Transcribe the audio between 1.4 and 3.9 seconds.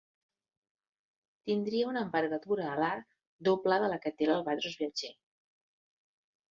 Tindria una envergadura alar doble